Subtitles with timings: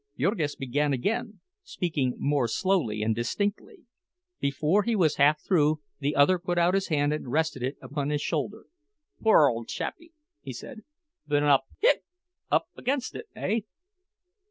[0.17, 3.83] Jurgis began again, speaking more slowly and distinctly;
[4.39, 8.09] before he was half through the other put out his hand and rested it upon
[8.09, 8.65] his shoulder.
[9.21, 10.79] "Poor ole chappie!" he said.
[11.27, 13.65] "Been up—hic—up—against it, hey?"